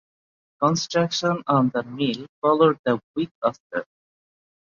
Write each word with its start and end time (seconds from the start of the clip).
Construction 0.59 1.43
on 1.45 1.69
the 1.75 1.83
mill 1.83 2.25
followed 2.41 2.79
the 2.85 2.99
week 3.15 3.29
after. 3.43 3.85